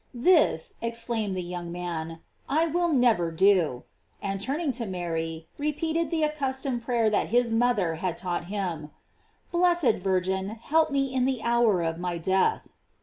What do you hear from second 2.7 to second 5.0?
never do," and turning to